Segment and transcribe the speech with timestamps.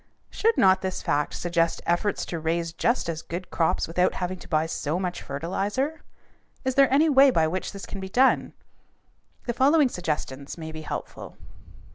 [0.31, 4.47] Should not this fact suggest efforts to raise just as good crops without having to
[4.47, 6.01] buy so much fertilizer?
[6.65, 8.53] Is there any way by which this can be done?
[9.45, 11.37] The following suggestions may be helpful.